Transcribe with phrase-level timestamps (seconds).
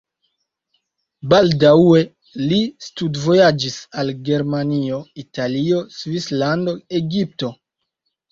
[1.33, 1.99] Baldaŭe
[2.53, 7.53] li studvojaĝis al Germanio, Italio, Svislando, Egipto.